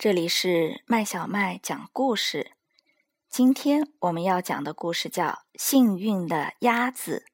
[0.00, 2.52] 这里是麦小麦讲故事。
[3.28, 5.26] 今天我们要讲的故事叫
[5.56, 7.26] 《幸运的鸭子》。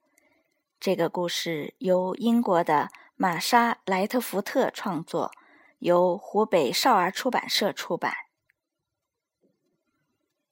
[0.81, 5.31] 这个故事由英国的玛莎·莱特福特创作，
[5.79, 8.13] 由湖北少儿出版社出版。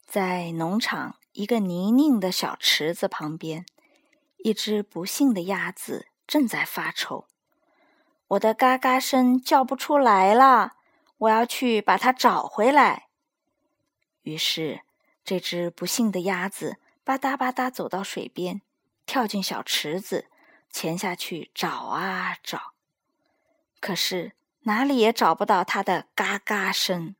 [0.07, 3.67] 在农场一个泥泞的小池子旁边，
[4.37, 7.27] 一只不幸的鸭子正在发愁
[8.29, 10.75] ：“我的嘎嘎声叫不出来了，
[11.25, 13.09] 我要去把它找回来。”
[14.23, 14.83] 于是。
[15.27, 18.61] 这只不幸的鸭子吧嗒吧嗒走到水边，
[19.07, 20.27] 跳进小池子，
[20.69, 22.75] 潜下去找啊找，
[23.81, 24.33] 可是
[24.65, 27.17] 哪里也找不到它的嘎嘎声。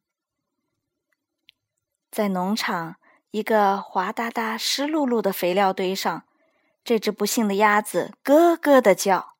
[2.11, 2.97] 在农场
[3.31, 6.25] 一个滑哒哒、湿漉漉的肥料堆上，
[6.85, 9.37] 这只不幸的鸭子咯咯的叫。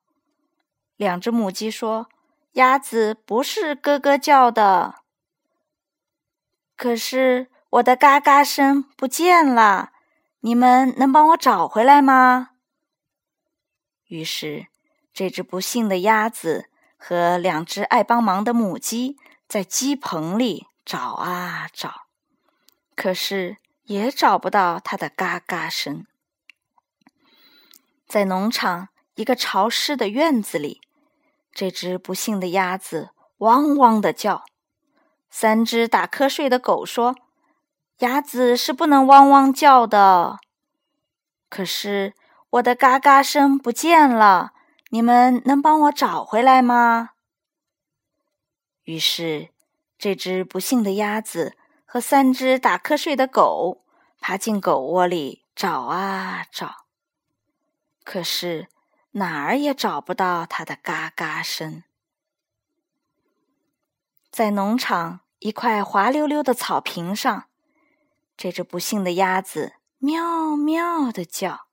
[0.95, 2.09] 两只母鸡说
[2.55, 4.95] ：“鸭子不是咯咯叫的。”
[6.75, 7.49] 可是。
[7.71, 9.91] 我的嘎嘎声不见了，
[10.39, 12.51] 你们能帮我找回来吗？
[14.07, 14.67] 于是，
[15.11, 22.03] 这只不幸的鸭子和两只爱帮忙的母鸡在鸡棚里找啊找，
[22.95, 26.05] 可是也找不到它的嘎嘎声。
[28.07, 30.84] 在农场一个潮湿的院子里，
[31.55, 34.45] 这只不幸的鸭子汪汪的叫。
[35.31, 37.15] 三只打瞌睡的狗说。
[37.99, 40.39] 鸭子是不能汪汪叫的，
[41.47, 42.13] 可是
[42.49, 44.51] 我的嘎嘎声不见了，
[44.89, 47.11] 你们能帮我找回来吗？
[48.83, 49.47] 于是，
[49.97, 53.85] 这只不幸的鸭子和三只打瞌睡的狗
[54.19, 56.87] 爬进狗窝里找啊找，
[58.03, 58.67] 可是
[59.17, 61.83] 哪儿也找不到它的嘎嘎声。
[64.29, 67.45] 在农场一块滑溜溜的草坪上。
[68.37, 71.67] 这只不幸的鸭子喵喵的叫。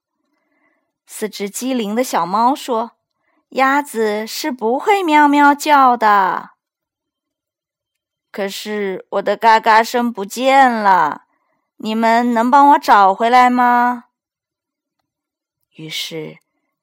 [1.06, 2.92] 四只机灵的小猫说
[3.50, 6.50] ：“鸭子是不会喵喵叫的。”
[8.30, 11.26] 可是我的嘎嘎声不见了，
[11.78, 14.04] 你们能帮我找回来吗？
[15.74, 16.38] 于是，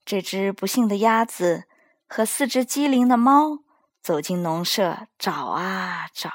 [0.09, 1.65] 这只不幸的鸭子
[2.07, 3.59] 和四只机灵的猫
[4.01, 6.31] 走进农舍，找啊找。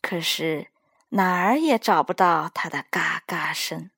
[0.00, 0.68] 可是。
[1.14, 3.90] 哪儿也找不到它的嘎嘎声。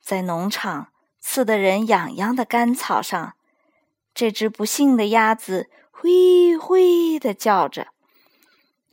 [0.00, 3.34] 在农场刺得人痒痒的干草上，
[4.14, 7.88] 这只不幸的鸭子“灰灰”的叫着。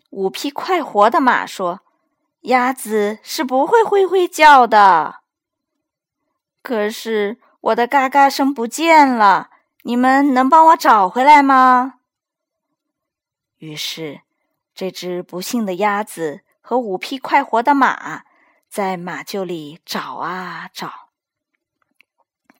[0.09, 1.81] 五匹快活的马说
[2.49, 5.19] ：“鸭子是不会灰灰叫的。”
[6.67, 9.51] 可是我的嘎嘎声不见了，
[9.83, 11.99] 你们能帮我找回来吗？
[13.59, 14.23] 于是。
[14.75, 18.23] 这只不幸的鸭子和五匹快活的马
[18.69, 21.09] 在马厩里找啊找，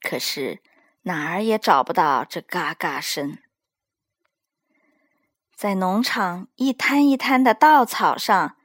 [0.01, 0.61] 可是
[1.01, 3.37] 哪儿也找不到这嘎嘎声。
[5.53, 8.55] 在农场一滩一滩的稻草上，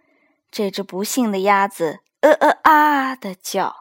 [0.52, 3.80] 这只不幸的鸭子呃呃啊的叫。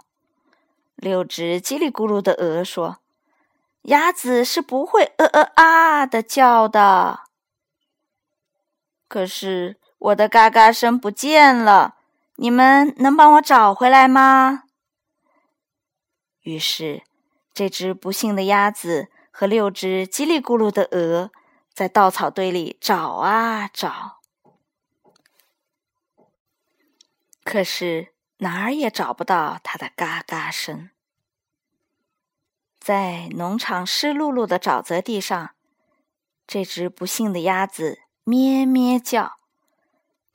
[1.01, 2.99] 六只叽里咕噜的鹅说
[3.89, 7.21] ：“鸭子是不会呃呃啊的叫的。”
[9.09, 11.95] 可是我的嘎嘎声不见了，
[12.35, 14.65] 你们能帮我找回来吗？
[16.43, 17.01] 于是，
[17.51, 21.31] 这只不幸的鸭子和六只叽里咕噜的鹅
[21.73, 24.19] 在稻草堆里找啊找，
[27.43, 28.10] 可是
[28.41, 30.89] 哪儿也找不到它的嘎嘎声。
[32.79, 35.51] 在农场湿漉漉的沼泽地上，
[36.47, 37.99] 这只不幸的鸭子。
[38.23, 39.37] 咩咩叫，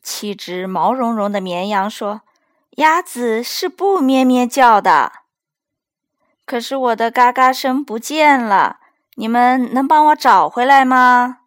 [0.03, 2.22] 七只毛茸茸的绵羊说
[2.78, 5.12] ：“鸭子是不咩咩叫的。”
[6.45, 8.78] 可是我的嘎嘎声不见了，
[9.15, 11.41] 你们能帮我找回来吗？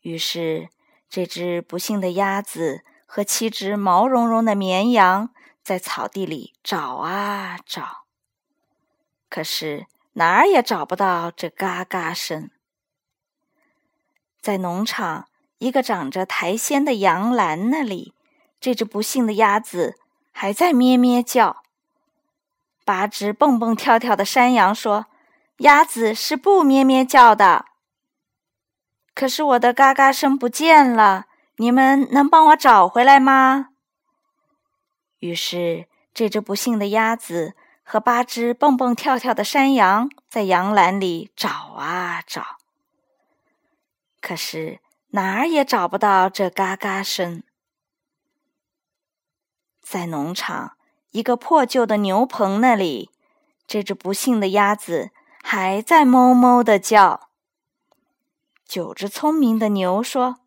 [0.00, 0.70] 于是，
[1.08, 5.30] 这只不幸的鸭子和七只毛茸茸的绵羊
[5.62, 8.04] 在草地里找啊找，
[9.28, 12.50] 可是哪儿也找不到这嘎嘎声。
[14.40, 15.28] 在农场
[15.58, 18.14] 一个长着苔藓的羊栏那里，
[18.60, 19.98] 这只不幸的鸭子
[20.32, 21.62] 还在咩咩叫。
[22.84, 25.06] 八只蹦蹦跳跳的山羊说
[25.58, 27.64] ：“鸭子是不咩咩叫的。”
[29.14, 33.68] 可是我的嘎嘎声不见了，你们能帮我找回来吗？
[35.20, 42.58] 于是，这只不幸的鸭子和八只蹦蹦跳跳的山羊在羊栏里找啊找。
[44.20, 47.42] 可是哪儿也找不到这嘎嘎声。
[49.80, 50.76] 在农场
[51.10, 53.10] 一个破旧的牛棚那里，
[53.66, 55.10] 这只不幸的鸭子
[55.42, 57.28] 还在哞哞的叫。
[58.66, 60.40] 九只聪明的牛说：“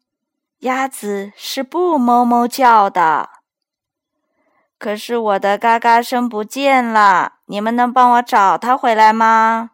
[0.59, 3.29] 鸭子是不哞哞叫的。”
[4.79, 9.71] 可是我的嘎嘎声不见了，你们能帮我找它回来吗？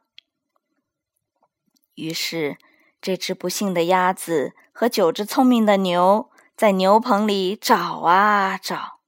[1.96, 2.58] 于是，
[3.02, 9.00] 这只不幸的鸭子和九只聪明的牛在牛棚里找啊找，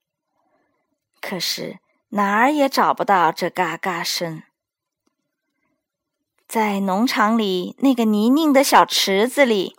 [1.22, 1.80] 可是
[2.10, 4.44] 哪儿也找不到这嘎嘎声。
[6.46, 9.78] 在农场里那个泥泞的小池子里，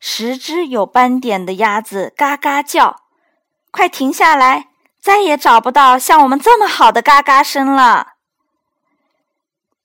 [0.00, 3.02] 十只有斑点的鸭子嘎嘎叫
[3.70, 4.68] ：“快停下来！”
[5.00, 8.14] 再也找不到像我们这么好的嘎嘎声了。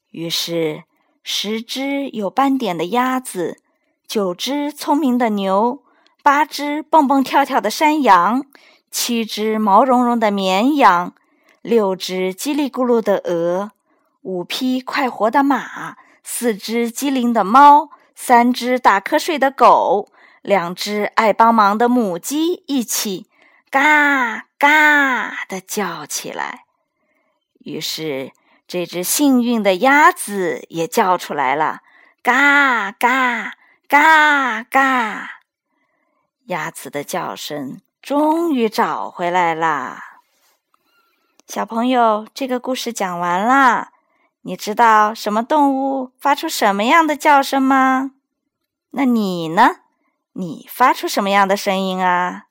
[0.09, 0.83] 于是，
[1.23, 3.61] 十只有斑点的鸭子，
[4.07, 5.83] 九只聪明的牛，
[6.21, 8.43] 八只蹦蹦跳跳的山羊，
[8.91, 11.13] 七只毛茸茸的绵羊，
[11.61, 13.71] 六只叽里咕噜的鹅，
[14.23, 20.09] 五匹快活的马，四只机灵的猫，三只打瞌睡的狗，
[20.41, 23.27] 两只爱帮忙的母鸡一起。
[23.69, 26.65] 嘎嘎的叫起来，
[27.59, 28.31] 于是
[28.67, 31.81] 这只幸运的鸭子也叫出来了：
[32.21, 33.53] 嘎嘎
[33.87, 35.39] 嘎嘎！
[36.45, 40.19] 鸭子的叫声终于找回来啦。
[41.47, 43.91] 小朋友，这个故事讲完啦。
[44.45, 48.11] 你知道什么动物发出什么样的叫声吗？
[48.91, 49.77] 那你呢？
[50.33, 52.47] 你发出什么样的声音啊？